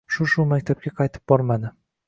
Shu-shu 0.13 0.45
maktabga 0.53 0.95
qaytib 1.03 1.27
bormadi 1.35 1.75